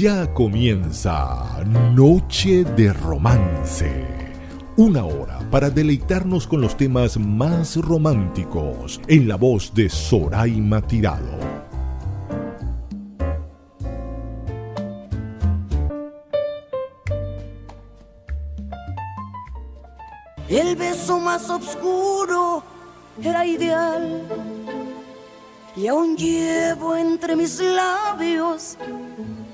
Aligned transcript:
Ya 0.00 0.32
comienza 0.32 1.62
Noche 1.94 2.64
de 2.64 2.94
Romance. 2.94 3.92
Una 4.78 5.04
hora 5.04 5.38
para 5.50 5.68
deleitarnos 5.68 6.46
con 6.46 6.62
los 6.62 6.78
temas 6.78 7.18
más 7.18 7.76
románticos 7.76 9.02
en 9.06 9.28
la 9.28 9.36
voz 9.36 9.74
de 9.74 9.90
Soraima 9.90 10.80
Tirado. 10.80 11.38
El 20.48 20.74
beso 20.76 21.18
más 21.20 21.50
oscuro 21.50 22.62
era 23.22 23.44
ideal 23.44 24.22
y 25.76 25.86
aún 25.86 26.16
llevo 26.16 26.96
entre 26.96 27.36
mis 27.36 27.60
labios 27.60 28.78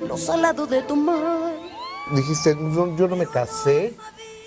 lo 0.01 0.16
salado 0.16 0.66
de 0.66 0.83
tu 0.83 0.97
mar. 0.97 1.52
Dijiste, 2.12 2.55
yo, 2.55 2.97
yo 2.97 3.09
no 3.09 3.16
me 3.16 3.27
casé. 3.27 3.95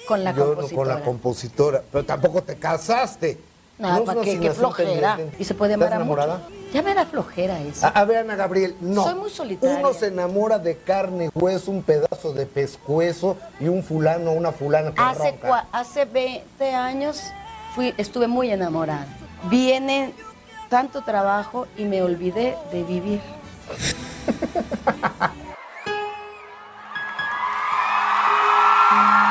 Con 0.08 0.24
la 0.24 0.32
yo 0.34 0.46
no- 0.46 0.46
compositora. 0.56 0.76
con 0.76 0.88
la 0.88 1.04
compositora. 1.04 1.84
Pero 1.92 2.06
tampoco 2.06 2.42
te 2.44 2.56
casaste. 2.58 3.40
No, 3.78 4.04
¿para 4.04 4.20
una 4.20 4.22
qué? 4.22 4.52
Flojera. 4.52 5.20
Y 5.40 5.44
se 5.44 5.54
puede 5.56 5.74
¿Estás 5.74 5.88
amar 5.88 5.94
a 5.94 5.96
enamorada? 6.04 6.42
Ya 6.72 6.82
me 6.84 6.94
da 6.94 7.06
flojera 7.06 7.60
eso. 7.62 7.86
A, 7.86 7.90
a 7.90 8.06
ver, 8.06 8.18
Ana 8.18 8.36
Gabriel, 8.36 8.76
no. 8.80 9.04
Soy 9.04 9.16
muy 9.16 9.30
solitaria. 9.30 9.80
Uno 9.80 9.94
se 9.94 10.08
enamora 10.08 10.60
de 10.60 10.78
carne, 10.78 11.30
hueso, 11.34 11.72
un 11.72 11.82
pedazo 11.82 12.32
de 12.34 12.46
pescuezo 12.46 13.38
y 13.60 13.68
un 13.68 13.84
fulano, 13.84 14.32
una 14.34 14.52
fulana 14.52 14.94
que 14.94 15.02
hace, 15.02 15.32
ronca. 15.32 15.68
hace 15.72 16.06
20 16.06 16.74
años 16.76 17.22
fui, 17.76 17.94
estuve 17.98 18.28
muy 18.28 18.52
enamorada. 18.52 19.08
Viene 19.50 20.14
tanto 20.70 21.02
trabajo 21.04 21.68
y 21.76 21.86
me 21.86 22.04
olvidé 22.04 22.56
de 22.72 22.84
vivir. 22.84 23.20
Thank 24.42 24.56
you. 28.92 29.31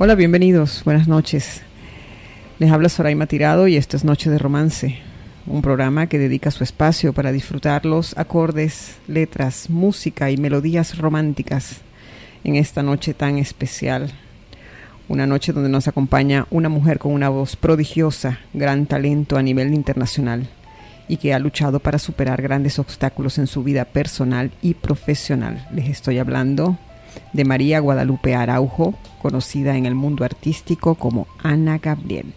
Hola, 0.00 0.14
bienvenidos, 0.14 0.82
buenas 0.84 1.08
noches. 1.08 1.60
Les 2.60 2.70
habla 2.70 2.88
Soraima 2.88 3.26
Tirado 3.26 3.66
y 3.66 3.74
esto 3.74 3.96
es 3.96 4.04
Noche 4.04 4.30
de 4.30 4.38
Romance, 4.38 4.96
un 5.44 5.60
programa 5.60 6.06
que 6.06 6.20
dedica 6.20 6.52
su 6.52 6.62
espacio 6.62 7.12
para 7.12 7.32
disfrutar 7.32 7.84
los 7.84 8.16
acordes, 8.16 8.98
letras, 9.08 9.68
música 9.68 10.30
y 10.30 10.36
melodías 10.36 10.98
románticas 10.98 11.78
en 12.44 12.54
esta 12.54 12.84
noche 12.84 13.12
tan 13.12 13.38
especial. 13.38 14.12
Una 15.08 15.26
noche 15.26 15.52
donde 15.52 15.68
nos 15.68 15.88
acompaña 15.88 16.46
una 16.52 16.68
mujer 16.68 17.00
con 17.00 17.12
una 17.12 17.28
voz 17.28 17.56
prodigiosa, 17.56 18.38
gran 18.54 18.86
talento 18.86 19.36
a 19.36 19.42
nivel 19.42 19.74
internacional 19.74 20.48
y 21.08 21.16
que 21.16 21.34
ha 21.34 21.40
luchado 21.40 21.80
para 21.80 21.98
superar 21.98 22.40
grandes 22.40 22.78
obstáculos 22.78 23.36
en 23.38 23.48
su 23.48 23.64
vida 23.64 23.84
personal 23.84 24.52
y 24.62 24.74
profesional. 24.74 25.66
Les 25.74 25.88
estoy 25.88 26.18
hablando 26.18 26.78
de 27.32 27.44
María 27.44 27.80
Guadalupe 27.80 28.34
Araujo, 28.34 28.94
conocida 29.20 29.76
en 29.76 29.86
el 29.86 29.94
mundo 29.94 30.24
artístico 30.24 30.94
como 30.94 31.26
Ana 31.42 31.78
Gabriel. 31.78 32.32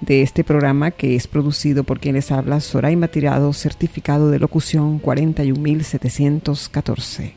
De 0.00 0.22
este 0.22 0.44
programa 0.44 0.92
que 0.92 1.16
es 1.16 1.26
producido 1.26 1.84
por 1.84 2.00
quien 2.00 2.14
les 2.14 2.30
habla 2.30 2.60
Soraima 2.60 3.08
Tirado, 3.08 3.52
certificado 3.52 4.30
de 4.30 4.38
locución 4.38 4.98
41714. 4.98 7.34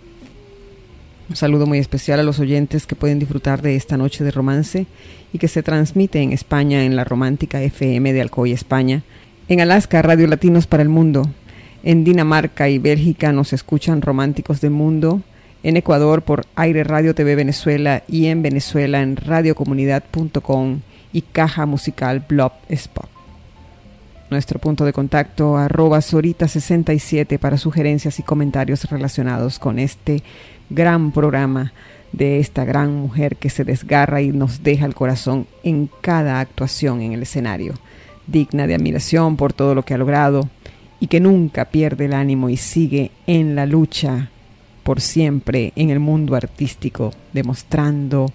Un 1.29 1.35
saludo 1.35 1.65
muy 1.65 1.79
especial 1.79 2.19
a 2.19 2.23
los 2.23 2.39
oyentes 2.39 2.85
que 2.85 2.95
pueden 2.95 3.19
disfrutar 3.19 3.61
de 3.61 3.75
esta 3.75 3.97
noche 3.97 4.23
de 4.23 4.31
romance 4.31 4.85
y 5.33 5.37
que 5.37 5.47
se 5.47 5.63
transmite 5.63 6.21
en 6.21 6.33
España 6.33 6.83
en 6.83 6.95
la 6.95 7.03
Romántica 7.03 7.61
FM 7.61 8.13
de 8.13 8.21
Alcoy, 8.21 8.51
España, 8.51 9.03
en 9.47 9.61
Alaska 9.61 10.01
Radio 10.01 10.27
Latinos 10.27 10.67
para 10.67 10.83
el 10.83 10.89
Mundo, 10.89 11.29
en 11.83 12.03
Dinamarca 12.03 12.69
y 12.69 12.77
Bélgica 12.77 13.31
nos 13.31 13.53
escuchan 13.53 14.01
Románticos 14.01 14.61
del 14.61 14.71
Mundo, 14.71 15.21
en 15.63 15.77
Ecuador 15.77 16.23
por 16.23 16.45
Aire 16.55 16.83
Radio 16.83 17.13
TV 17.13 17.35
Venezuela 17.35 18.03
y 18.07 18.27
en 18.27 18.41
Venezuela 18.41 19.01
en 19.01 19.15
radiocomunidad.com 19.15 20.81
y 21.13 21.21
Caja 21.21 21.65
Musical 21.65 22.25
Blob 22.27 22.51
Spot. 22.69 23.09
Nuestro 24.29 24.59
punto 24.59 24.85
de 24.85 24.93
contacto 24.93 25.57
arroba 25.57 25.99
Sorita67 25.99 27.37
para 27.37 27.57
sugerencias 27.57 28.17
y 28.19 28.23
comentarios 28.23 28.85
relacionados 28.85 29.59
con 29.59 29.77
este 29.77 30.23
gran 30.69 31.11
programa 31.11 31.73
de 32.13 32.39
esta 32.39 32.65
gran 32.65 32.95
mujer 32.95 33.35
que 33.35 33.49
se 33.49 33.63
desgarra 33.63 34.21
y 34.21 34.31
nos 34.31 34.63
deja 34.63 34.85
el 34.85 34.95
corazón 34.95 35.47
en 35.63 35.89
cada 36.01 36.39
actuación 36.39 37.01
en 37.01 37.11
el 37.11 37.23
escenario, 37.23 37.73
digna 38.25 38.67
de 38.67 38.75
admiración 38.75 39.35
por 39.35 39.53
todo 39.53 39.75
lo 39.75 39.83
que 39.83 39.93
ha 39.93 39.97
logrado 39.97 40.49
y 40.99 41.07
que 41.07 41.19
nunca 41.19 41.65
pierde 41.65 42.05
el 42.05 42.13
ánimo 42.13 42.49
y 42.49 42.57
sigue 42.57 43.11
en 43.27 43.55
la 43.55 43.65
lucha 43.65 44.29
por 44.83 45.01
siempre 45.01 45.73
en 45.75 45.89
el 45.89 45.99
mundo 45.99 46.35
artístico, 46.35 47.11
demostrando 47.33 48.31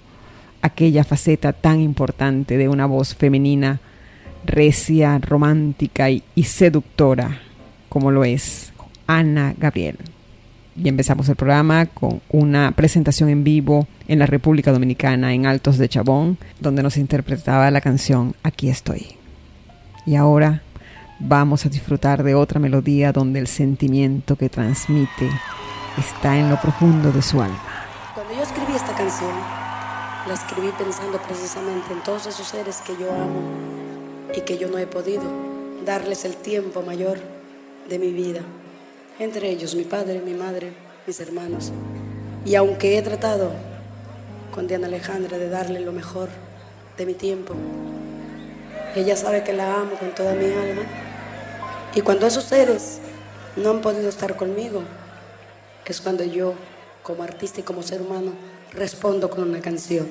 aquella 0.62 1.04
faceta 1.04 1.52
tan 1.52 1.81
importante 1.81 2.56
de 2.56 2.69
una 2.69 2.87
voz 2.87 3.14
femenina, 3.14 3.81
recia, 4.44 5.19
romántica 5.19 6.10
y, 6.10 6.22
seductora, 6.44 7.40
como 7.88 8.10
lo 8.10 8.25
es 8.25 8.72
Ana 9.06 9.54
Gabriel. 9.58 9.96
Y 10.76 10.88
empezamos 10.88 11.28
el 11.28 11.37
programa 11.37 11.87
con 11.87 12.20
una 12.28 12.72
presentación 12.72 13.31
en 13.31 13.44
vivo 13.44 13.87
en 14.08 14.19
la 14.19 14.26
República 14.26 14.72
Dominicana, 14.72 15.32
en 15.32 15.46
Altos 15.46 15.78
de 15.78 15.88
Chabón, 15.88 16.37
donde 16.60 16.82
nos 16.82 16.96
interpretaba 16.96 17.70
la 17.70 17.81
canción 17.81 18.34
Aquí 18.43 18.69
estoy. 18.69 19.06
Y 20.04 20.16
ahora 20.16 20.62
vamos 21.19 21.64
a 21.64 21.70
disfrutar 21.70 22.22
de 22.22 22.34
otra 22.34 22.60
melodía 22.60 23.12
donde 23.12 23.40
el 23.40 23.46
sentimiento 23.46 24.37
que 24.37 24.50
transmite 24.50 25.31
está 25.98 26.37
en 26.37 26.50
lo 26.50 26.60
profundo 26.60 27.10
de 27.10 27.22
su 27.22 27.40
alma. 27.40 27.60
Cuando 28.14 28.34
yo 28.34 28.43
escribí 28.43 28.75
esta 28.75 28.94
canción, 28.94 29.32
la 30.26 30.34
escribí 30.34 30.70
pensando 30.76 31.19
precisamente 31.19 31.93
en 31.93 32.02
todos 32.02 32.26
esos 32.26 32.46
seres 32.46 32.82
que 32.87 32.96
yo 32.96 33.10
amo 33.12 33.40
y 34.34 34.40
que 34.43 34.58
yo 34.58 34.69
no 34.69 34.78
he 34.78 34.87
podido 34.87 35.22
darles 35.84 36.25
el 36.25 36.37
tiempo 36.37 36.82
mayor 36.82 37.19
de 37.88 37.98
mi 37.98 38.12
vida. 38.12 38.40
Entre 39.19 39.48
ellos 39.48 39.75
mi 39.75 39.84
padre, 39.84 40.20
mi 40.20 40.34
madre, 40.34 40.72
mis 41.06 41.20
hermanos. 41.20 41.72
Y 42.44 42.54
aunque 42.56 42.98
he 42.98 43.02
tratado 43.02 43.52
con 44.54 44.66
Diana 44.66 44.88
Alejandra 44.88 45.38
de 45.38 45.48
darle 45.48 45.81
lo 45.81 45.93
mejor 45.93 46.28
de 46.96 47.06
mi 47.06 47.14
tiempo, 47.14 47.54
ella 48.94 49.16
sabe 49.16 49.44
que 49.44 49.52
la 49.52 49.81
amo 49.81 49.93
con 49.98 50.14
toda 50.14 50.34
mi 50.34 50.46
alma. 50.46 50.82
Y 51.94 52.00
cuando 52.02 52.26
esos 52.26 52.44
seres 52.44 52.98
no 53.56 53.70
han 53.70 53.81
podido 53.81 54.08
estar 54.08 54.37
conmigo, 54.37 54.82
es 55.93 56.00
cuando 56.00 56.25
yo, 56.25 56.55
como 57.03 57.23
artista 57.23 57.61
y 57.61 57.62
como 57.62 57.83
ser 57.83 58.03
humano, 58.03 58.33
respondo 58.73 59.31
con 59.31 59.49
una 59.49 59.61
canción. 59.61 60.09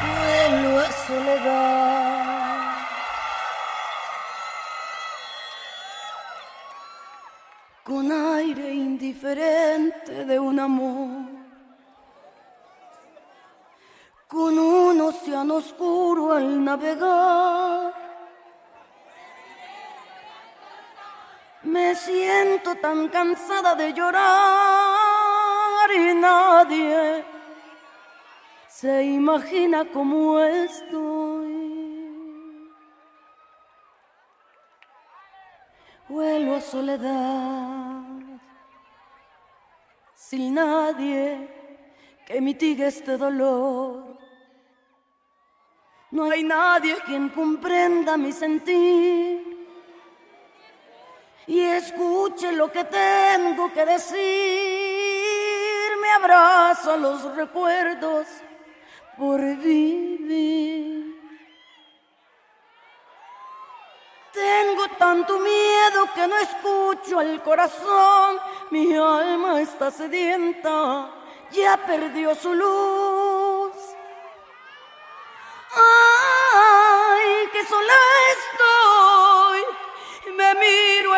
Vuelo 0.00 0.80
a 0.80 0.92
soledad. 1.06 2.00
Con 7.84 8.10
aire 8.10 8.72
indiferente 8.72 10.24
de 10.24 10.38
un 10.38 10.58
amor. 10.60 11.28
Con 14.26 14.58
un 14.58 15.00
océano 15.00 15.56
oscuro 15.56 16.32
al 16.32 16.64
navegar. 16.64 17.99
Me 21.70 21.94
siento 21.94 22.74
tan 22.74 23.08
cansada 23.08 23.76
de 23.76 23.92
llorar 23.92 24.18
y 25.94 26.14
nadie 26.14 27.24
se 28.66 29.04
imagina 29.04 29.84
cómo 29.84 30.40
estoy. 30.40 31.60
Vuelo 36.08 36.56
a 36.56 36.60
soledad 36.60 38.02
sin 40.12 40.54
nadie 40.54 41.48
que 42.26 42.40
mitigue 42.40 42.88
este 42.88 43.16
dolor. 43.16 44.18
No 46.10 46.28
hay 46.32 46.42
nadie 46.42 46.96
quien 47.06 47.28
comprenda 47.28 48.16
mi 48.16 48.32
sentir 48.32 49.49
y 51.46 51.60
escuche 51.60 52.52
lo 52.52 52.70
que 52.70 52.84
tengo 52.84 53.72
que 53.72 53.84
decir. 53.84 54.18
Me 56.00 56.10
abrazo 56.12 56.92
a 56.92 56.96
los 56.96 57.34
recuerdos 57.34 58.26
por 59.16 59.40
vivir. 59.40 61.00
Tengo 64.32 64.88
tanto 64.98 65.38
miedo 65.40 66.08
que 66.14 66.26
no 66.26 66.36
escucho 66.36 67.18
al 67.18 67.42
corazón. 67.42 68.38
Mi 68.70 68.94
alma 68.94 69.60
está 69.60 69.90
sedienta, 69.90 71.10
ya 71.50 71.76
perdió 71.86 72.34
su 72.34 72.54
luz. 72.54 73.19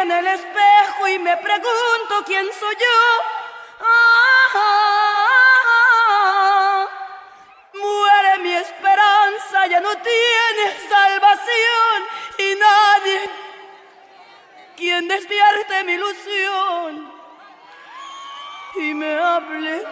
En 0.02 0.10
el 0.10 0.26
espejo 0.26 1.08
y 1.08 1.18
me 1.20 1.36
pregunto 1.36 2.24
quién 2.26 2.44
soy 2.58 2.74
yo. 2.74 2.86
Ah, 3.80 4.48
muere 7.74 8.38
mi 8.38 8.52
esperanza, 8.52 9.66
ya 9.68 9.80
no 9.80 9.90
tiene 9.98 10.64
salvación 10.88 12.08
y 12.38 12.54
nadie 12.56 13.30
quien 14.76 15.06
despierte 15.06 15.84
mi 15.84 15.92
ilusión 15.92 17.12
y 18.74 18.94
me 18.94 19.18
hable 19.18 19.84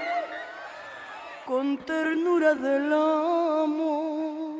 con 1.47 1.79
ternura 1.85 2.55
del 2.55 2.93
amor. 2.93 4.51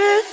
earth 0.00 0.29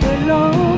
ternura 0.00 0.77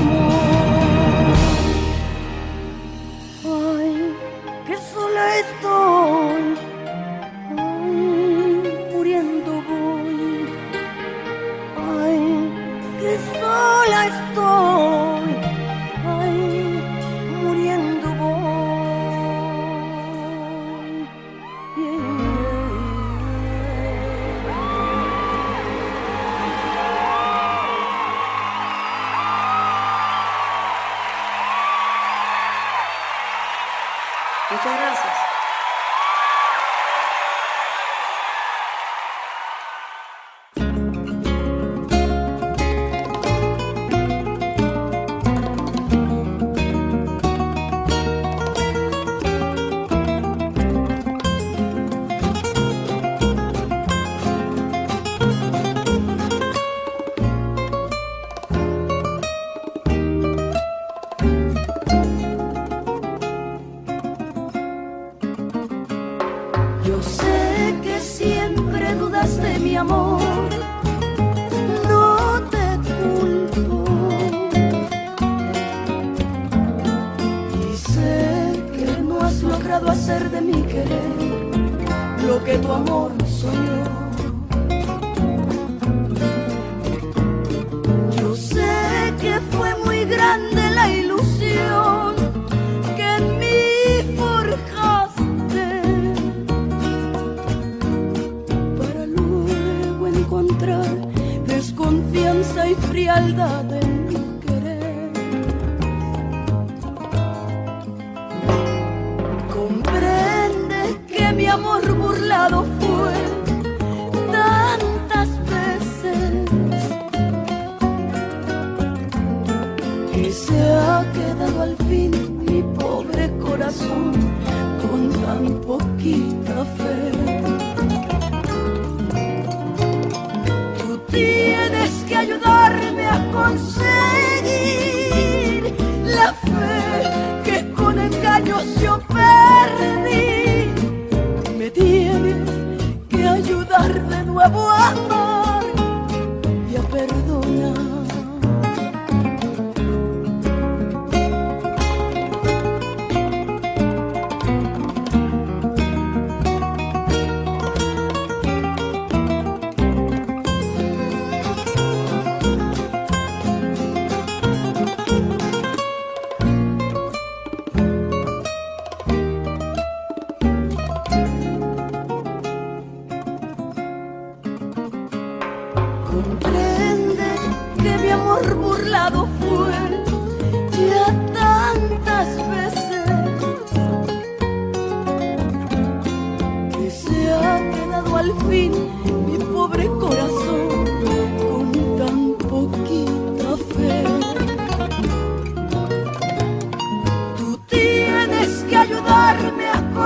espalda 103.28 103.69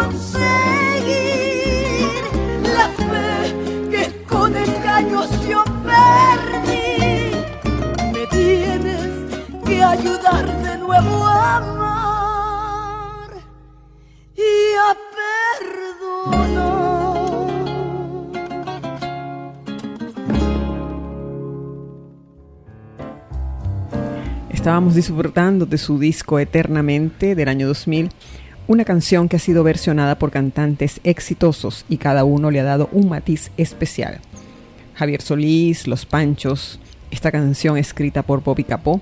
conseguir 0.05 1.13
la 2.63 2.89
fe 3.09 3.55
que 3.91 4.03
con 4.27 4.55
engaños 4.57 5.29
yo 5.49 5.65
perdí. 5.83 7.33
Me 8.13 8.27
tienes 8.27 9.03
que 9.65 9.83
ayudar 9.83 10.45
de 10.63 10.79
nuevo 10.79 11.25
a 11.25 11.57
amar 11.57 13.31
y 14.37 14.77
a 14.89 14.95
perdonar. 15.17 16.75
Estábamos 24.51 24.95
disfrutando 24.95 25.67
de 25.67 25.79
su 25.79 25.99
disco 25.99 26.39
Eternamente 26.39 27.35
del 27.35 27.49
año 27.49 27.67
2000 27.69 28.11
una 28.67 28.85
canción 28.85 29.29
que 29.29 29.37
ha 29.37 29.41
sido 29.41 29.63
versionada 29.63 30.19
por 30.19 30.31
cantantes 30.31 31.01
exitosos 31.05 31.85
y 31.89 31.99
cada 31.99 32.25
uno 32.25 32.51
le 32.51 32.61
ha 32.61 32.65
dado 32.65 32.89
un 32.93 33.09
matiz 33.09 33.51
especial. 33.57 34.21
Javier 34.95 35.21
Solís, 35.21 35.87
Los 35.87 36.07
Panchos, 36.07 36.81
esta 37.11 37.31
canción 37.31 37.77
escrita 37.77 38.23
por 38.23 38.43
Bobby 38.43 38.65
Capó, 38.65 39.01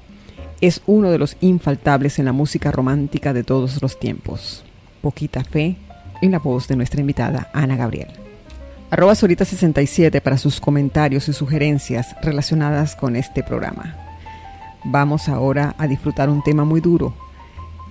es 0.60 0.80
uno 0.86 1.10
de 1.10 1.18
los 1.18 1.36
infaltables 1.40 2.18
en 2.18 2.24
la 2.24 2.32
música 2.32 2.70
romántica 2.70 3.32
de 3.32 3.44
todos 3.44 3.80
los 3.82 3.98
tiempos. 3.98 4.64
Poquita 5.00 5.44
fe 5.44 5.76
en 6.22 6.30
la 6.30 6.38
voz 6.38 6.68
de 6.68 6.76
nuestra 6.76 7.00
invitada 7.00 7.50
Ana 7.52 7.76
Gabriel. 7.76 8.08
Arroba 8.90 9.14
Solita67 9.14 10.20
para 10.20 10.38
sus 10.38 10.60
comentarios 10.60 11.28
y 11.28 11.32
sugerencias 11.32 12.14
relacionadas 12.22 12.94
con 12.94 13.16
este 13.16 13.42
programa. 13.42 13.96
Vamos 14.84 15.28
ahora 15.28 15.74
a 15.78 15.86
disfrutar 15.86 16.28
un 16.28 16.42
tema 16.42 16.64
muy 16.64 16.80
duro, 16.80 17.14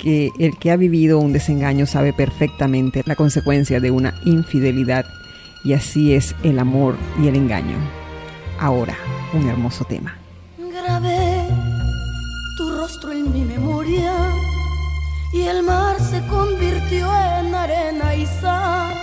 que 0.01 0.31
el 0.39 0.57
que 0.57 0.71
ha 0.71 0.77
vivido 0.77 1.19
un 1.19 1.31
desengaño 1.31 1.85
sabe 1.85 2.11
perfectamente 2.11 3.03
la 3.05 3.15
consecuencia 3.15 3.79
de 3.79 3.91
una 3.91 4.15
infidelidad 4.25 5.05
y 5.63 5.73
así 5.73 6.13
es 6.15 6.35
el 6.41 6.57
amor 6.57 6.95
y 7.21 7.27
el 7.27 7.35
engaño. 7.35 7.77
Ahora, 8.59 8.97
un 9.33 9.47
hermoso 9.47 9.85
tema. 9.85 10.17
Grabé 10.57 11.47
tu 12.57 12.75
rostro 12.77 13.11
en 13.11 13.31
mi 13.31 13.45
memoria 13.45 14.13
y 15.33 15.41
el 15.41 15.61
mar 15.61 15.99
se 15.99 16.19
convirtió 16.27 17.07
en 17.39 17.53
arena 17.53 18.15
y 18.15 18.25
sal. 18.25 18.95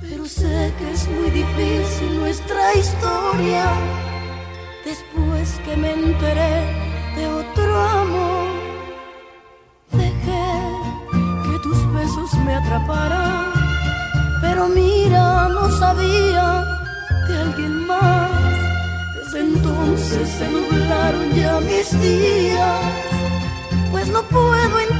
Pero 0.00 0.26
sé 0.26 0.72
que 0.76 0.90
es 0.92 1.08
muy 1.08 1.30
difícil 1.30 2.18
nuestra 2.18 2.74
historia 2.74 3.64
después 4.84 5.60
que 5.64 5.76
me 5.76 5.92
enteré 5.92 6.66
de 7.16 7.28
otro 7.28 7.80
amor. 7.80 8.63
Me 12.44 12.54
atraparan, 12.54 13.52
pero 14.40 14.68
mira, 14.68 15.48
no 15.48 15.70
sabía 15.70 16.64
de 17.28 17.38
alguien 17.38 17.86
más. 17.86 18.30
Desde 19.14 19.40
entonces 19.40 20.28
se 20.28 20.48
nublaron 20.48 21.32
ya 21.34 21.60
mis 21.60 22.00
días, 22.00 22.80
pues 23.90 24.08
no 24.08 24.22
puedo 24.24 24.80
interponerme 24.80 24.93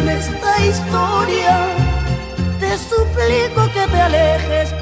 en 0.00 0.08
esta 0.08 0.66
historia, 0.66 1.66
te 2.58 2.78
suplico 2.78 3.70
que 3.74 3.86
te 3.92 4.00
alejes, 4.00 4.72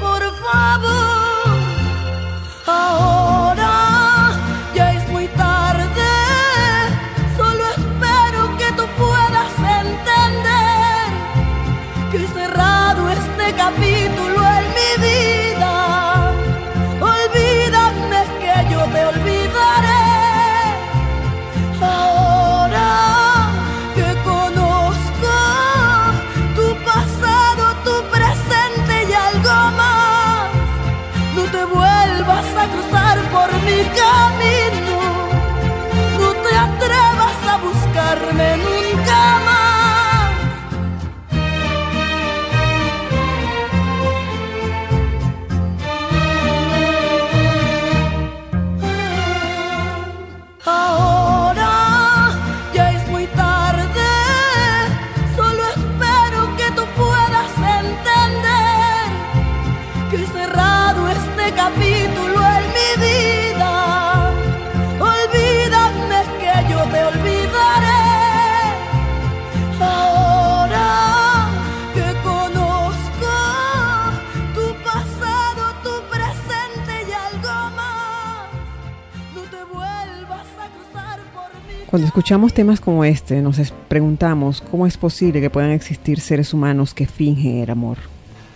Cuando 81.89 82.05
escuchamos 82.05 82.53
temas 82.53 82.79
como 82.79 83.03
este, 83.03 83.41
nos 83.41 83.73
preguntamos 83.87 84.61
cómo 84.61 84.85
es 84.85 84.95
posible 84.95 85.41
que 85.41 85.49
puedan 85.49 85.71
existir 85.71 86.19
seres 86.19 86.53
humanos 86.53 86.93
que 86.93 87.07
fingen 87.07 87.63
el 87.63 87.71
amor. 87.71 87.97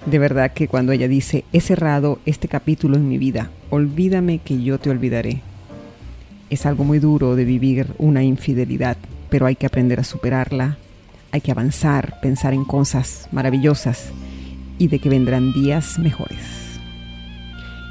De 0.06 0.20
verdad 0.20 0.54
que 0.54 0.68
cuando 0.68 0.92
ella 0.92 1.08
dice, 1.08 1.44
he 1.52 1.60
cerrado 1.60 2.20
este 2.28 2.48
capítulo 2.48 2.96
en 2.96 3.10
mi 3.10 3.18
vida, 3.18 3.50
olvídame 3.72 4.38
que 4.38 4.62
yo 4.62 4.78
te 4.78 4.92
olvidaré. 4.92 5.42
Es 6.52 6.68
algo 6.68 6.84
muy 6.84 7.00
duro 7.00 7.36
de 7.36 7.44
vivir 7.44 7.88
una 7.98 8.22
infidelidad, 8.22 8.98
pero 9.32 9.48
hay 9.48 9.56
que 9.56 9.66
aprender 9.66 10.00
a 10.00 10.04
superarla, 10.04 10.78
hay 11.32 11.42
que 11.42 11.52
avanzar, 11.52 12.20
pensar 12.22 12.54
en 12.54 12.66
cosas 12.66 13.30
maravillosas 13.32 14.12
y 14.78 14.90
de 14.90 15.00
que 15.00 15.10
vendrán 15.10 15.54
días 15.54 15.98
mejores. 15.98 16.78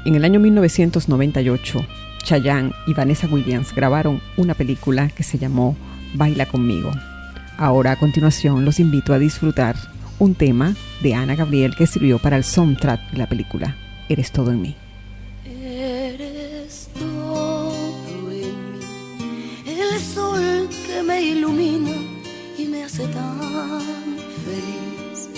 En 0.05 0.15
el 0.15 0.23
año 0.23 0.39
1998, 0.39 1.85
Chayanne 2.23 2.71
y 2.87 2.93
Vanessa 2.93 3.27
Williams 3.27 3.73
grabaron 3.73 4.21
una 4.37 4.53
película 4.53 5.09
que 5.09 5.23
se 5.23 5.37
llamó 5.37 5.75
Baila 6.15 6.45
conmigo. 6.45 6.91
Ahora 7.57 7.91
a 7.91 7.99
continuación 7.99 8.65
los 8.65 8.79
invito 8.79 9.13
a 9.13 9.19
disfrutar 9.19 9.75
un 10.19 10.35
tema 10.35 10.75
de 11.01 11.13
Ana 11.13 11.35
Gabriel 11.35 11.75
que 11.75 11.87
sirvió 11.87 12.19
para 12.19 12.37
el 12.37 12.43
soundtrack 12.43 13.11
de 13.11 13.17
la 13.17 13.27
película 13.27 13.75
Eres 14.09 14.31
todo 14.31 14.51
en 14.51 14.61
mí. 14.61 14.75
Eres 15.45 16.89
todo 16.97 17.73
en 18.07 18.29
mí, 18.29 18.81
el 19.65 19.99
sol 19.99 20.69
que 20.85 21.03
me 21.03 21.21
ilumina 21.21 21.95
y 22.57 22.65
me 22.65 22.83
hace 22.83 23.07
tan 23.07 23.81
feliz, 24.45 25.29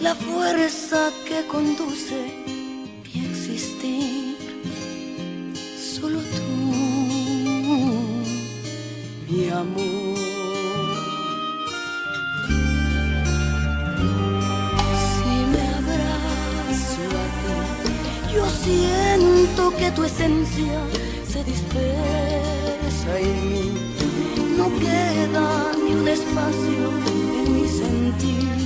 la 0.00 0.14
fuerza 0.14 1.10
que 1.26 1.46
conduce 1.46 2.32
mi 3.14 3.26
existir 3.26 4.01
Si 9.62 9.68
me 15.52 15.62
abrazo 15.78 17.04
a 17.14 17.26
ti, 17.38 17.94
yo 18.34 18.44
siento 18.64 19.62
que 19.76 19.88
tu 19.92 20.02
esencia 20.02 20.80
se 21.28 21.44
dispersa 21.44 23.20
en 23.20 23.50
mí. 23.52 23.66
No 24.56 24.66
queda 24.80 25.46
ni 25.84 25.92
un 25.94 26.08
espacio 26.08 26.84
en 27.06 27.54
mi 27.54 27.68
sentir. 27.68 28.61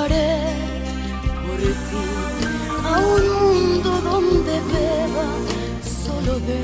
por 0.00 0.08
ti 0.08 0.14
a 2.84 2.86
un 3.16 3.24
mundo 3.42 3.90
donde 4.00 4.54
beba 4.72 5.28
solo 5.82 6.32
de 6.40 6.62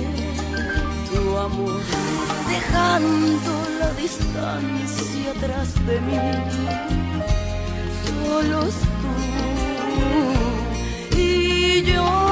tu 1.11 1.23
amor, 1.37 1.83
dejando 2.49 3.53
la 3.79 3.91
distancia 3.93 5.31
atrás 5.37 5.69
de 5.87 6.01
mí, 6.01 6.19
solos 8.07 8.75
tú 9.03 9.13
y 11.19 11.83
yo. 11.83 12.26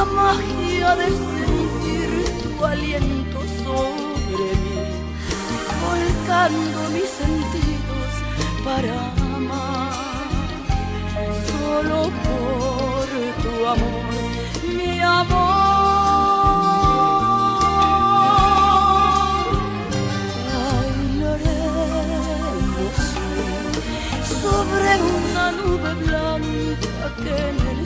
la 0.00 0.06
magia 0.06 0.90
de 0.96 1.08
sentir 1.08 2.10
tu 2.42 2.64
aliento 2.64 3.38
sobre 3.64 4.48
mí, 4.64 4.82
volcando 5.84 6.78
mis 6.94 7.10
sentidos 7.22 8.10
para 8.64 8.96
amar, 9.36 10.48
solo 11.50 11.98
por 12.24 13.06
tu 13.42 13.52
amor, 13.74 14.14
mi 14.76 14.92
amor. 15.00 15.60
Bailaremos 21.20 21.74
sobre 24.42 24.90
una 25.18 25.46
nube 25.58 25.92
blanca 26.04 27.04
que 27.22 27.34
en 27.50 27.58
el 27.72 27.79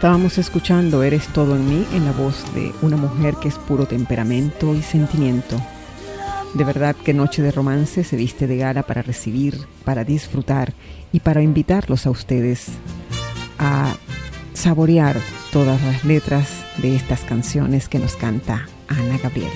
Estábamos 0.00 0.38
escuchando 0.38 1.02
Eres 1.02 1.26
todo 1.28 1.54
en 1.56 1.68
mí 1.68 1.86
en 1.92 2.06
la 2.06 2.12
voz 2.12 2.46
de 2.54 2.72
una 2.80 2.96
mujer 2.96 3.34
que 3.36 3.48
es 3.48 3.58
puro 3.58 3.84
temperamento 3.84 4.74
y 4.74 4.80
sentimiento. 4.80 5.60
De 6.54 6.64
verdad 6.64 6.96
que 6.96 7.12
Noche 7.12 7.42
de 7.42 7.50
Romance 7.50 8.02
se 8.02 8.16
viste 8.16 8.46
de 8.46 8.56
gala 8.56 8.82
para 8.84 9.02
recibir, 9.02 9.66
para 9.84 10.02
disfrutar 10.02 10.72
y 11.12 11.20
para 11.20 11.42
invitarlos 11.42 12.06
a 12.06 12.10
ustedes 12.10 12.68
a 13.58 13.94
saborear 14.54 15.18
todas 15.52 15.82
las 15.82 16.02
letras 16.02 16.48
de 16.78 16.96
estas 16.96 17.20
canciones 17.20 17.90
que 17.90 17.98
nos 17.98 18.16
canta 18.16 18.68
Ana 18.90 19.18
Gabriel. 19.18 19.50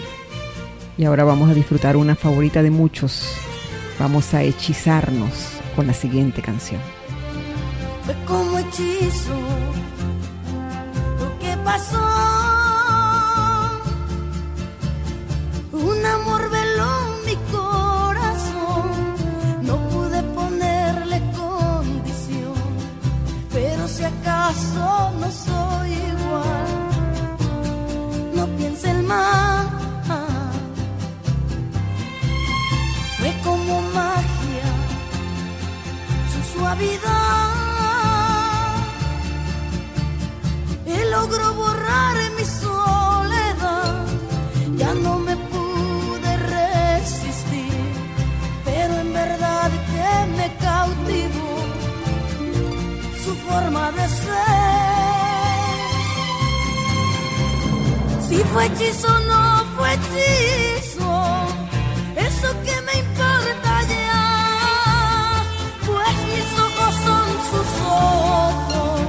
Y 0.96 1.04
ahora 1.04 1.24
vamos 1.24 1.50
a 1.50 1.54
disfrutar 1.54 1.96
una 1.96 2.16
favorita 2.16 2.62
de 2.62 2.70
muchos. 2.70 3.36
Vamos 3.98 4.32
a 4.32 4.42
hechizarnos 4.42 5.60
con 5.76 5.86
la 5.86 5.92
siguiente 5.92 6.40
canción. 6.40 6.80
Fue 8.06 8.16
como 8.26 8.58
hechizo 8.58 9.36
pasó. 11.64 12.04
Un 15.72 16.06
amor 16.16 16.50
veló 16.50 16.94
mi 17.26 17.36
corazón, 17.50 18.86
no 19.62 19.76
pude 19.88 20.22
ponerle 20.38 21.18
condición, 21.42 22.54
pero 23.52 23.88
si 23.88 24.04
acaso 24.04 25.12
no 25.20 25.30
soy 25.46 25.90
igual, 26.12 26.63
Ah, 29.16 29.68
ah. 30.08 30.50
fue 33.18 33.30
como 33.44 33.80
magia 33.98 34.70
su 36.32 36.40
suavidad. 36.52 37.54
Él 40.86 41.10
logró 41.10 41.54
borrar 41.54 42.16
en 42.26 42.34
mi 42.38 42.44
soledad. 42.44 44.06
Ya 44.76 44.94
no 44.94 45.18
me 45.18 45.36
pude 45.36 46.36
resistir 46.36 47.74
pero 48.64 48.92
en 48.98 49.12
verdad 49.12 49.70
que 49.90 50.10
me 50.38 50.56
cautivó 50.56 51.54
su 53.24 53.34
forma 53.46 53.92
de 53.92 54.08
ser. 54.08 54.63
Fue 58.54 58.66
hechizo 58.66 59.08
no 59.30 59.64
fue 59.76 59.88
hechizo, 59.94 61.10
eso 62.16 62.48
que 62.64 62.76
me 62.86 62.94
importa 63.00 63.72
ya, 63.88 65.42
pues 65.84 66.16
mis 66.32 66.48
ojos 66.66 66.92
son 67.06 67.26
sus 67.50 67.70
ojos 67.82 69.00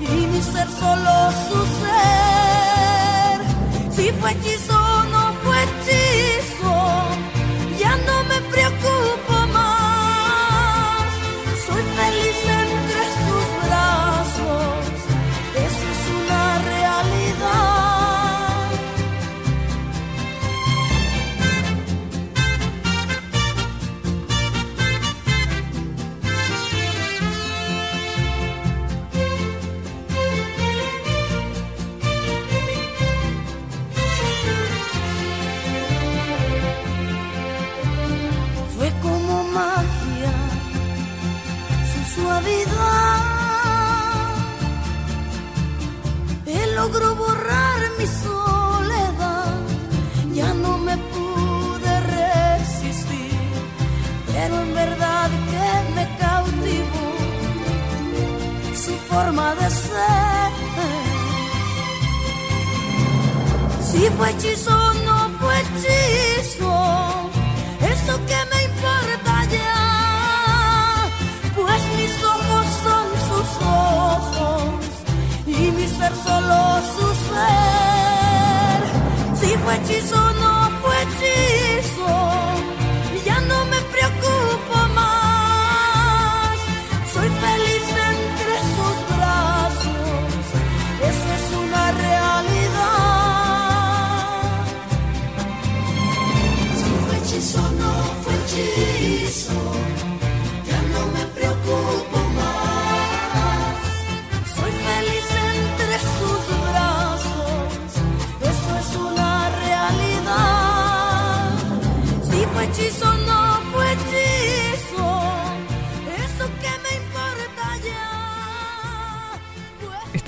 y 0.00 0.02
mi 0.28 0.40
ser 0.40 0.68
solo 0.82 1.12
su 1.48 1.58
ser. 1.80 3.38
Si 3.96 4.04
fue 4.20 4.30
hechizo 4.30 4.59
Si 64.00 64.08
fue 64.16 64.30
hechizo 64.30 64.70
o 64.70 64.89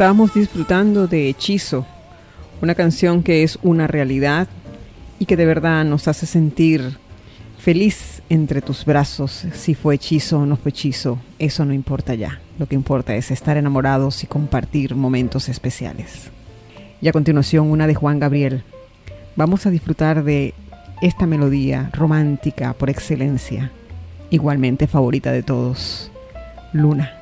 Estábamos 0.03 0.35
disfrutando 0.35 1.07
de 1.07 1.29
Hechizo, 1.29 1.87
una 2.61 2.75
canción 2.75 3.23
que 3.23 3.45
es 3.45 3.57
una 3.63 3.87
realidad 3.87 4.49
y 5.21 5.27
que 5.27 5.37
de 5.37 5.47
verdad 5.47 5.85
nos 5.85 6.09
hace 6.09 6.27
sentir 6.27 6.99
feliz 7.57 8.21
entre 8.29 8.63
tus 8.63 8.85
brazos. 8.85 9.47
Si 9.53 9.77
fue 9.77 9.95
hechizo 9.95 10.41
o 10.41 10.45
no 10.45 10.57
fue 10.57 10.71
hechizo, 10.71 11.21
eso 11.39 11.65
no 11.65 11.73
importa 11.73 12.17
ya. 12.17 12.41
Lo 12.59 12.67
que 12.67 12.75
importa 12.75 13.15
es 13.15 13.31
estar 13.31 13.57
enamorados 13.57 14.25
y 14.25 14.27
compartir 14.27 14.97
momentos 14.97 15.49
especiales. 15.49 16.33
Y 17.01 17.07
a 17.07 17.13
continuación 17.13 17.71
una 17.71 17.87
de 17.87 17.95
Juan 17.95 18.19
Gabriel. 18.19 18.65
Vamos 19.37 19.67
a 19.67 19.71
disfrutar 19.71 20.25
de 20.25 20.53
esta 21.01 21.29
melodía 21.29 21.91
romántica 21.93 22.73
por 22.73 22.91
excelencia, 22.91 23.71
igualmente 24.31 24.89
favorita 24.89 25.31
de 25.31 25.45
todos, 25.45 26.11
Luna. 26.73 27.22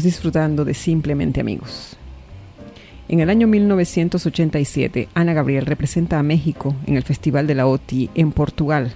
disfrutando 0.00 0.64
de 0.64 0.72
Simplemente 0.72 1.40
Amigos. 1.40 1.98
En 3.08 3.20
el 3.20 3.28
año 3.28 3.46
1987, 3.46 5.08
Ana 5.12 5.34
Gabriel 5.34 5.66
representa 5.66 6.18
a 6.18 6.22
México 6.22 6.74
en 6.86 6.96
el 6.96 7.02
Festival 7.02 7.46
de 7.46 7.54
la 7.54 7.66
OTI 7.66 8.08
en 8.14 8.32
Portugal, 8.32 8.94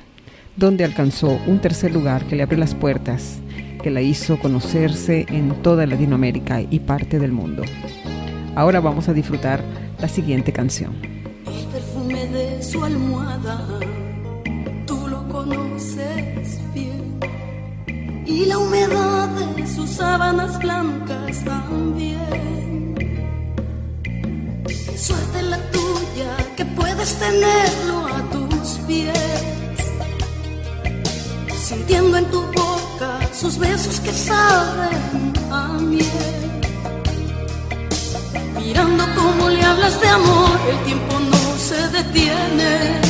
donde 0.57 0.85
alcanzó 0.85 1.39
un 1.47 1.61
tercer 1.61 1.93
lugar 1.93 2.25
que 2.25 2.37
le 2.37 2.43
abrió 2.43 2.59
las 2.59 2.75
puertas, 2.75 3.41
que 3.83 3.91
la 3.91 4.01
hizo 4.01 4.39
conocerse 4.39 5.27
en 5.29 5.51
toda 5.63 5.85
Latinoamérica 5.87 6.63
y 6.63 6.81
parte 6.81 7.19
del 7.19 7.33
mundo. 7.33 7.63
Ahora 8.55 8.81
vamos 8.81 9.11
a 9.11 9.13
disfrutar 9.13 9.63
la 10.01 10.09
siguiente 10.09 10.53
canción. 10.53 10.95
y 18.37 18.45
la 18.45 18.59
humedad 18.59 19.28
de 19.57 19.66
sus 19.66 19.89
sábanas 19.91 20.59
blancas 20.59 21.43
también. 21.43 22.95
Suerte 24.95 25.43
la 25.43 25.59
tuya 25.76 26.30
que 26.57 26.64
puedes 26.66 27.14
tenerlo 27.14 27.99
a 28.07 28.20
tus 28.34 28.68
pies, 28.87 29.41
sintiendo 31.68 32.18
en 32.18 32.26
tu 32.26 32.43
boca 32.43 33.11
sus 33.32 33.57
besos 33.59 34.01
que 34.01 34.12
saben 34.12 35.32
a 35.51 35.68
miel. 35.78 36.37
Mirando 38.59 39.05
cómo 39.14 39.49
le 39.49 39.62
hablas 39.62 39.99
de 39.99 40.09
amor, 40.09 40.59
el 40.72 40.78
tiempo 40.84 41.18
no 41.32 41.43
se 41.68 41.80
detiene. 41.89 43.01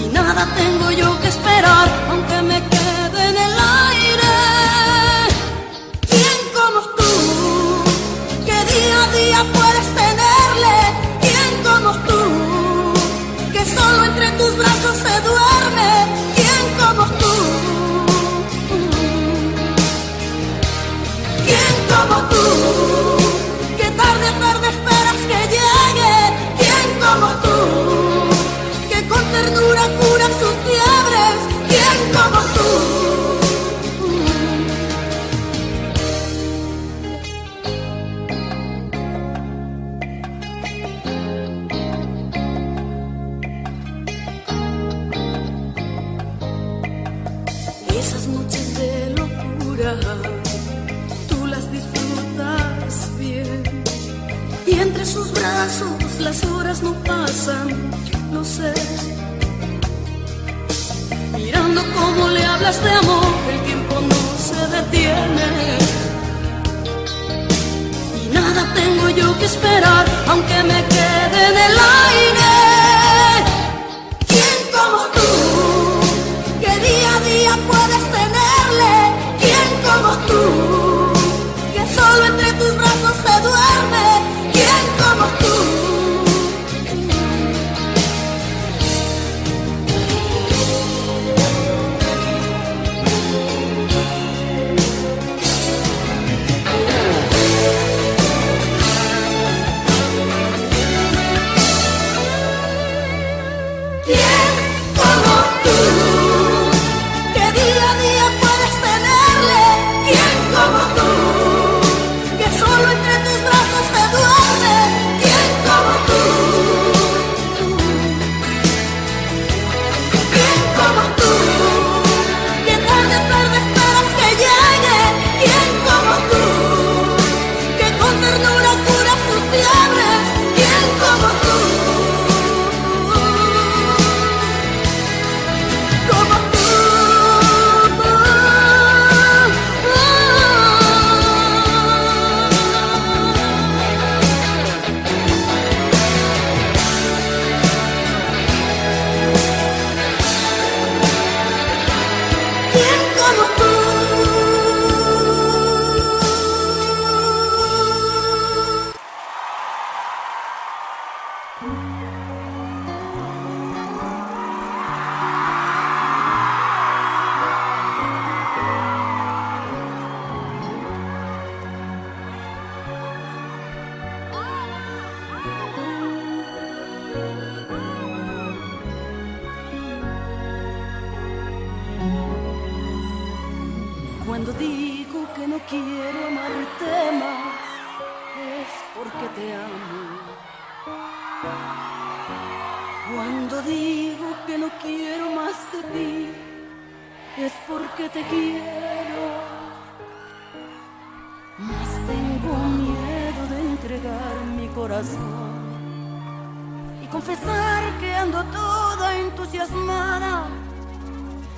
Y 0.00 0.04
nada 0.12 0.46
tengo 0.54 0.92
yo 0.92 1.20
que 1.20 1.28
esperar, 1.28 1.88
aunque 2.10 2.42
me 2.42 2.63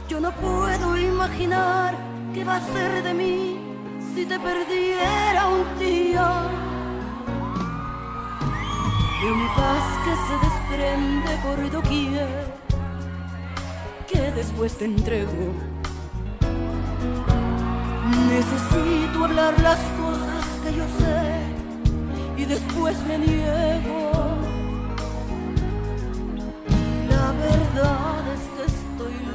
Yo 0.09 0.21
no 0.21 0.31
puedo 0.31 0.97
imaginar 0.97 1.97
qué 2.33 2.45
va 2.45 2.57
a 2.57 2.61
ser 2.61 3.03
de 3.03 3.13
mí 3.13 3.59
si 4.15 4.25
te 4.25 4.39
perdiera 4.39 5.49
un 5.49 5.79
día. 5.81 6.43
De 9.21 9.33
un 9.33 9.49
paz 9.57 9.85
que 10.05 10.15
se 10.27 10.35
desprende 10.47 11.33
por 11.43 11.71
doquier, 11.73 12.55
que 14.07 14.31
después 14.31 14.79
te 14.79 14.85
entrego. 14.85 15.53
Necesito 18.29 19.25
hablar 19.25 19.61
las 19.61 19.81
cosas 19.99 20.45
que 20.63 20.77
yo 20.77 20.85
sé 21.01 22.43
y 22.43 22.45
después 22.45 22.97
me 23.09 23.19
niego. 23.19 24.13
La 27.09 27.33
verdad 27.33 28.16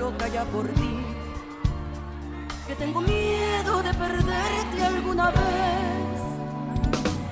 loca 0.01 0.27
ya 0.27 0.43
por 0.45 0.67
ti. 0.79 0.93
Que 2.67 2.73
tengo 2.81 2.99
miedo 3.01 3.73
de 3.87 3.93
perderte 4.03 4.79
alguna 4.93 5.27
vez. 5.29 6.17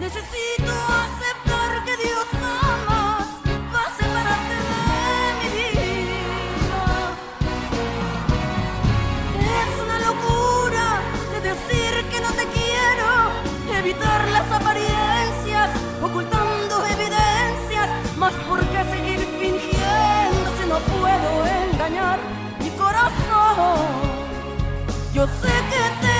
Necesito 0.06 0.72
aceptar 1.06 1.72
que 1.86 1.96
Dios 2.04 2.26
jamás 2.44 3.28
va 3.74 3.84
a 3.90 3.92
separarte 4.00 4.58
de 4.68 5.34
mi 5.42 5.50
vida. 5.56 6.86
Es 9.62 9.72
una 9.86 9.98
locura 10.08 10.86
de 11.34 11.40
decir 11.52 11.92
que 12.12 12.20
no 12.26 12.32
te 12.40 12.46
quiero, 12.58 13.10
evitar 13.82 14.22
las 14.38 14.48
apariencias, 14.60 15.68
ocultando 16.08 16.76
evidencias, 16.96 17.88
más 18.24 18.34
por 18.48 18.60
Yo 25.20 25.26
sé 25.26 25.56
que 25.72 25.86
te 26.04 26.18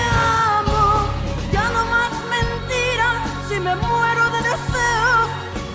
amo, 0.60 1.08
ya 1.54 1.70
no 1.70 1.86
más 1.86 2.12
mentiras, 2.36 3.18
si 3.48 3.58
me 3.58 3.74
muero 3.74 4.24
de 4.30 4.42
deseos, 4.50 5.30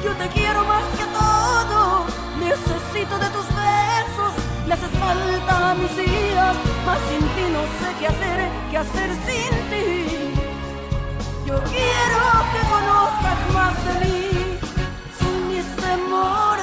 yo 0.05 0.13
te 0.13 0.29
quiero 0.29 0.63
más 0.67 0.85
que 0.99 1.07
todo, 1.07 2.05
necesito 2.39 3.19
de 3.19 3.29
tus 3.31 3.47
besos, 3.47 4.33
me 4.67 4.75
haces 4.75 4.91
falta 5.01 5.75
mis 5.75 5.97
días, 5.97 6.55
mas 6.85 6.99
sin 7.09 7.21
ti 7.35 7.45
no 7.51 7.63
sé 7.79 7.89
qué 7.99 8.07
hacer, 8.09 8.51
qué 8.71 8.77
hacer 8.77 9.11
sin 9.27 9.53
ti. 9.71 10.35
Yo 11.47 11.57
quiero 11.73 12.23
que 12.53 12.61
conozcas 12.75 13.41
más 13.55 13.75
de 13.87 13.95
mí, 14.05 14.59
sin 15.19 15.49
mis 15.49 15.77
temores. 15.77 16.54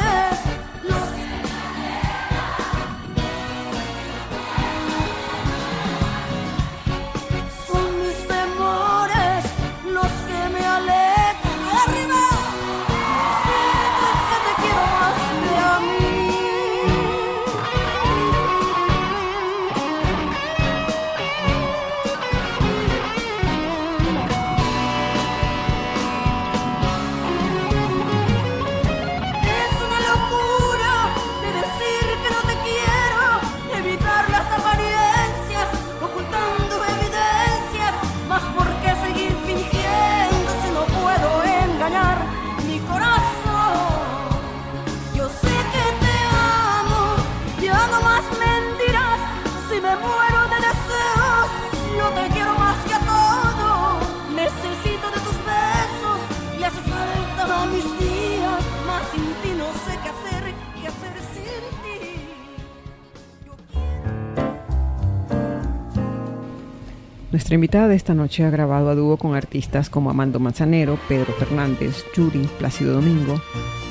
Nuestra 67.52 67.66
invitada 67.66 67.88
de 67.90 67.96
esta 67.98 68.14
noche 68.14 68.46
ha 68.46 68.50
grabado 68.50 68.90
a 68.90 68.96
dúo 68.96 69.18
con 69.18 69.36
artistas 69.36 69.90
como 69.90 70.10
Amando 70.10 70.40
Manzanero, 70.40 70.98
Pedro 71.10 71.34
Fernández, 71.34 72.06
Yuri, 72.16 72.48
Plácido 72.58 72.94
Domingo, 72.94 73.42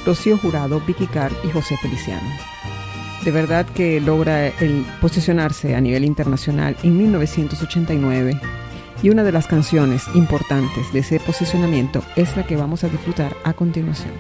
Rocío 0.07 0.39
Jurado, 0.39 0.81
Vicky 0.81 1.07
Carr 1.07 1.31
y 1.45 1.51
José 1.51 1.77
Feliciano. 1.77 2.27
De 3.23 3.31
verdad 3.31 3.67
que 3.67 4.01
logra 4.01 4.51
posicionarse 5.03 5.75
a 5.75 5.81
nivel 5.83 6.07
internacional 6.07 6.75
en 6.83 6.97
1989 6.97 8.41
y 9.03 9.11
una 9.11 9.25
de 9.25 9.33
las 9.33 9.47
canciones 9.47 10.05
importantes 10.15 10.91
de 10.95 11.01
ese 11.01 11.21
posicionamiento 11.21 12.03
es 12.17 12.35
la 12.39 12.47
que 12.47 12.57
vamos 12.57 12.83
a 12.83 12.89
disfrutar 12.89 13.37
a 13.45 13.53
continuación. 13.53 14.15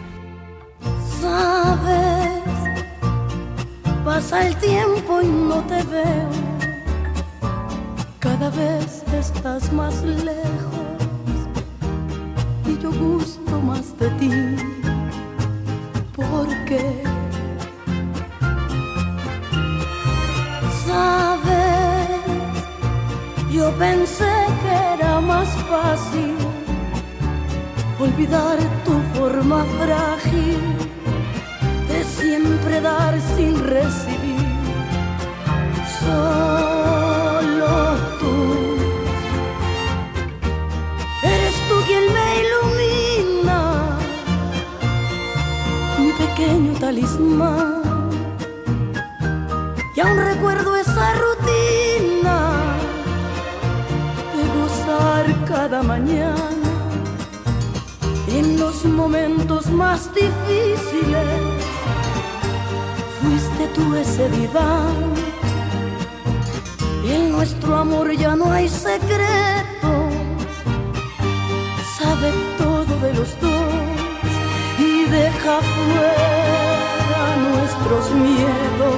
Sabes, 1.18 2.28
pasa 4.04 4.46
el 4.46 4.54
tiempo 4.56 5.22
y 5.22 5.28
no 5.28 5.64
te 5.64 5.82
veo, 5.84 6.28
cada 8.18 8.50
vez 8.50 8.99
estás 9.18 9.72
más 9.72 10.02
lejos 10.02 10.98
y 12.66 12.78
yo 12.78 12.92
gusto 12.92 13.60
más 13.60 13.98
de 13.98 14.08
ti, 14.10 14.30
porque 16.14 17.02
sabes, 20.86 22.20
yo 23.52 23.70
pensé 23.78 24.32
que 24.62 24.94
era 24.94 25.20
más 25.20 25.48
fácil 25.68 26.34
olvidar 27.98 28.58
tu 28.84 28.94
forma 29.18 29.64
frágil 29.78 30.60
de 31.88 32.04
siempre 32.04 32.80
dar 32.80 33.14
sin 33.36 33.58
recibir. 33.66 34.20
Y 46.92 47.04
aún 50.00 50.18
recuerdo 50.18 50.76
esa 50.76 51.14
rutina 51.14 52.50
de 54.34 54.42
gozar 54.58 55.24
cada 55.46 55.84
mañana 55.84 56.50
en 58.26 58.58
los 58.58 58.84
momentos 58.86 59.70
más 59.70 60.10
difíciles. 60.12 61.62
Fuiste 63.22 63.68
tú 63.72 63.94
ese 63.94 64.28
diván. 64.30 65.14
En 67.04 67.30
nuestro 67.30 67.76
amor 67.76 68.10
ya 68.16 68.34
no 68.34 68.50
hay 68.50 68.68
secretos. 68.68 70.12
Sabe 71.98 72.32
todo 72.58 72.96
de 73.00 73.14
los 73.14 73.40
dos 73.40 73.79
deja 75.10 75.60
fuera 75.60 77.36
nuestros 77.48 78.10
miedos 78.12 78.96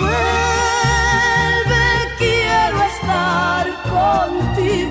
Vuelve, 0.00 1.86
quiero 2.18 2.78
estar 2.94 3.66
contigo. 3.94 4.89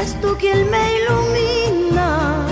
Eres 0.00 0.18
tú 0.22 0.34
quien 0.38 0.70
me 0.70 0.82
ilumina 0.96 2.46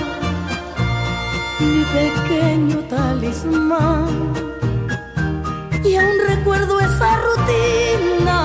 mi 1.58 1.82
pequeño 1.96 2.80
talismán. 2.90 4.34
Y 5.82 5.96
aún 5.96 6.18
recuerdo 6.28 6.78
esa 6.78 7.10
rutina 7.26 8.40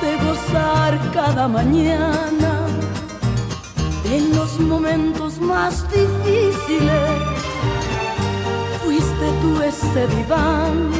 de 0.00 0.16
gozar 0.24 0.98
cada 1.12 1.46
mañana 1.48 2.66
en 4.06 4.34
los 4.34 4.58
momentos 4.60 5.38
más 5.38 5.84
difíciles. 5.90 7.10
Fuiste 8.82 9.26
tú 9.42 9.62
ese 9.62 10.06
diván. 10.16 10.92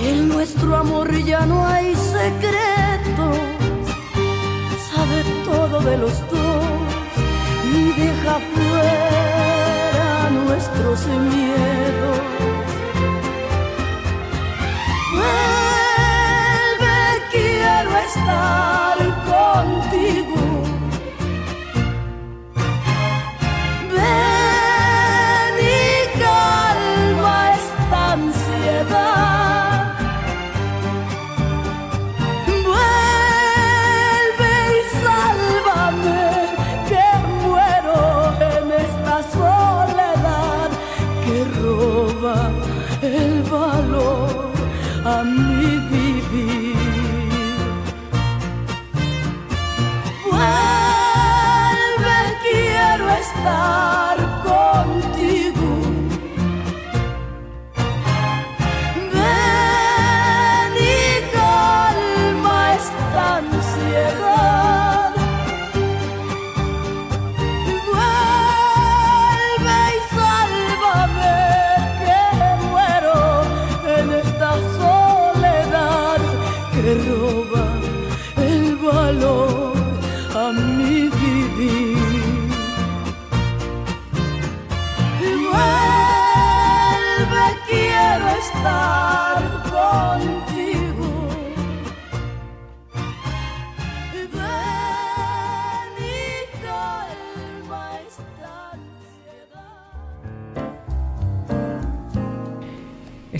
En 0.00 0.28
nuestro 0.28 0.76
amor 0.76 1.12
ya 1.24 1.44
no 1.46 1.66
hay 1.66 1.96
secretos. 1.96 3.55
Todo 5.56 5.80
de 5.80 5.96
los 5.96 6.12
dos 6.30 6.64
y 7.64 7.98
deja 7.98 8.38
fuera 8.52 10.30
nuestros 10.30 11.06
miedos. 11.06 12.20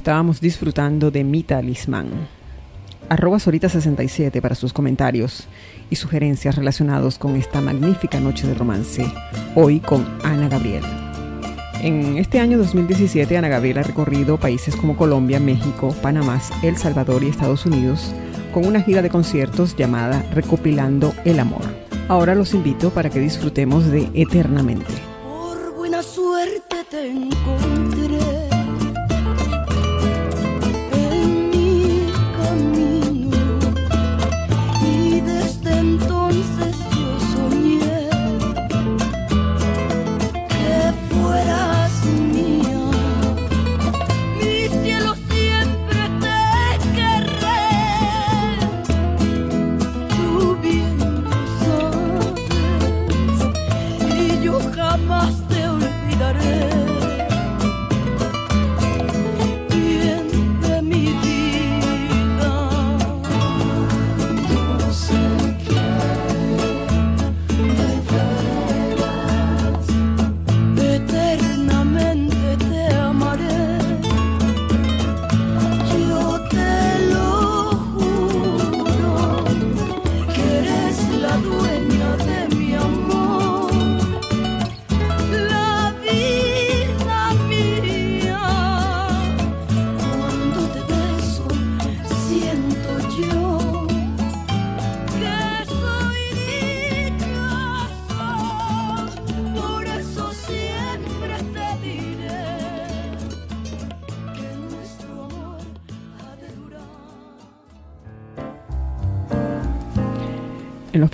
Estábamos 0.07 0.41
disfrutando 0.41 1.11
de 1.11 1.25
Mi 1.25 1.43
Talismán. 1.43 2.07
Arroba 3.09 3.39
Sorita67 3.39 4.41
para 4.41 4.55
sus 4.55 4.73
comentarios 4.73 5.49
y 5.91 5.97
sugerencias 5.97 6.55
relacionados 6.55 7.19
con 7.19 7.35
esta 7.35 7.61
magnífica 7.61 8.21
noche 8.21 8.47
de 8.47 8.55
romance, 8.55 9.05
hoy 9.57 9.81
con 9.81 10.07
Ana 10.23 10.49
Gabriel. 10.49 10.85
En 11.83 12.19
este 12.19 12.39
año 12.39 12.57
2017, 12.57 13.37
Ana 13.37 13.49
Gabriela 13.49 13.81
ha 13.81 13.83
recorrido 13.83 14.39
países 14.39 14.77
como 14.77 14.97
Colombia, 14.97 15.41
México, 15.41 15.93
Panamá, 16.01 16.41
El 16.63 16.77
Salvador 16.77 17.25
y 17.25 17.29
Estados 17.31 17.67
Unidos 17.67 18.15
con 18.55 18.65
una 18.65 18.83
gira 18.83 19.03
de 19.03 19.11
conciertos 19.11 19.75
llamada 19.75 20.25
Recopilando 20.33 21.15
el 21.25 21.41
Amor. 21.41 21.63
Ahora 22.07 22.37
los 22.37 22.55
invito 22.55 22.91
para 22.91 23.11
que 23.11 23.19
disfrutemos 23.19 23.91
de 23.91 24.09
Eternamente. 24.15 24.95
Por 25.25 25.75
buena 25.75 26.01
suerte 26.01 26.77
te 26.89 27.11
encontré 27.11 28.46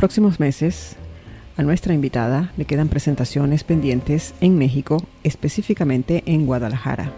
próximos 0.03 0.40
meses, 0.40 0.96
a 1.57 1.62
nuestra 1.62 1.94
invitada 1.94 2.50
le 2.57 2.64
quedan 2.64 2.88
presentaciones 2.88 3.62
pendientes 3.62 4.34
en 4.40 4.59
México, 4.59 5.07
específicamente 5.22 6.24
en 6.26 6.44
Guadalajara. 6.44 7.12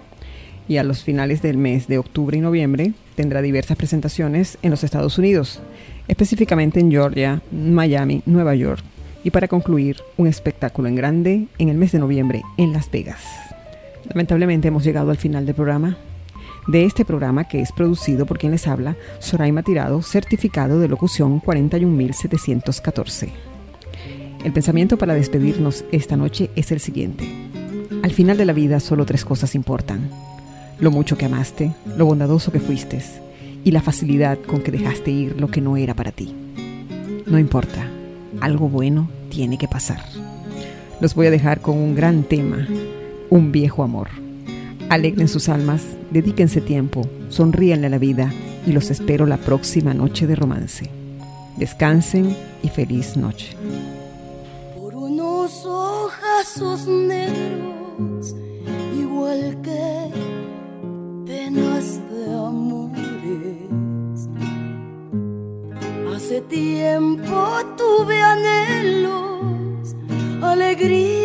Y 0.69 0.77
a 0.77 0.85
los 0.85 1.03
finales 1.03 1.41
del 1.41 1.57
mes 1.57 1.89
de 1.89 1.97
octubre 1.97 2.37
y 2.37 2.43
noviembre 2.43 2.93
tendrá 3.17 3.41
diversas 3.41 3.79
presentaciones 3.79 4.59
en 4.61 4.71
los 4.71 4.85
Estados 4.85 5.17
Unidos, 5.17 5.63
específicamente 6.09 6.79
en 6.79 6.91
Georgia, 6.91 7.41
Miami, 7.51 8.21
Nueva 8.27 8.55
York. 8.55 8.85
Y 9.25 9.31
para 9.31 9.49
concluir, 9.49 9.97
un 10.19 10.27
espectáculo 10.27 10.87
en 10.87 10.97
grande 10.97 11.47
en 11.57 11.71
el 11.71 11.79
mes 11.79 11.93
de 11.93 12.01
noviembre 12.01 12.43
en 12.59 12.75
Las 12.75 12.91
Vegas. 12.91 13.25
Lamentablemente 14.11 14.69
hemos 14.69 14.85
llegado 14.85 15.11
al 15.11 15.17
final 15.17 15.47
del 15.47 15.55
programa. 15.55 15.97
De 16.67 16.85
este 16.87 17.05
programa 17.05 17.45
que 17.45 17.61
es 17.61 17.73
producido 17.73 18.25
por 18.25 18.39
quien 18.39 18.53
les 18.53 18.67
habla, 18.67 18.97
Soraima 19.19 19.63
Tirado, 19.63 20.01
certificado 20.01 20.81
de 20.81 20.89
locución 20.89 21.41
41714. 21.41 23.33
El 24.45 24.53
pensamiento 24.53 24.97
para 24.97 25.13
despedirnos 25.15 25.85
esta 25.93 26.17
noche 26.17 26.51
es 26.57 26.73
el 26.73 26.81
siguiente. 26.81 27.29
Al 28.03 28.13
final 28.13 28.39
de 28.39 28.47
la 28.47 28.55
vida 28.55 28.81
solo 28.81 29.05
tres 29.05 29.27
cosas 29.27 29.55
importan. 29.55 30.11
Lo 30.81 30.91
mucho 30.91 31.19
que 31.19 31.27
amaste, 31.27 31.75
lo 31.99 32.07
bondadoso 32.07 32.51
que 32.51 32.61
fuiste 32.61 33.01
y 33.63 33.71
la 33.71 33.83
facilidad 33.83 34.39
con 34.39 34.63
que 34.63 34.71
dejaste 34.71 35.11
ir 35.11 35.41
lo 35.41 35.49
que 35.49 35.61
no 35.61 35.77
era 35.77 35.93
para 35.95 36.13
ti. 36.13 36.35
No 37.27 37.39
importa, 37.39 37.87
algo 38.41 38.71
bueno 38.71 39.11
tiene 39.29 39.59
que 39.59 39.69
pasar. 39.69 40.03
Los 41.01 41.15
voy 41.15 41.27
a 41.27 41.31
dejar 41.31 41.61
con 41.61 41.77
un 41.77 41.95
gran 41.95 42.23
tema, 42.23 42.67
un 43.29 43.53
viejo 43.53 43.83
amor. 43.83 44.24
Alegren 44.91 45.29
sus 45.29 45.49
almas, 45.49 45.83
dedíquense 46.11 46.61
tiempo, 46.61 47.09
sonríenle 47.29 47.87
a 47.87 47.91
la 47.91 47.99
vida 47.99 48.33
y 48.67 48.73
los 48.73 48.91
espero 48.91 49.27
la 49.27 49.39
próxima 49.39 49.95
noche 49.95 50.27
de 50.27 50.37
romance. 50.37 50.91
Descansen 51.57 52.37
y 52.63 52.69
feliz 52.69 53.17
noche. 53.17 53.57
por 54.77 54.95
unos 54.95 55.65
ojazos 55.65 56.87
negros, 56.87 58.35
igual 58.97 59.57
que 59.63 60.11
penas 61.27 62.01
de 62.11 62.35
amores. 62.35 63.09
Hace 66.15 66.41
tiempo 66.43 67.57
tuve 67.77 68.21
anhelos, 68.21 69.97
alegrías 70.43 71.24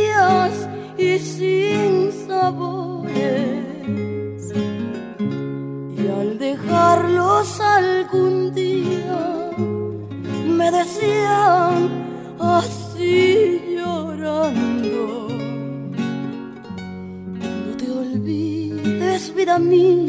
olvides, 19.71 20.08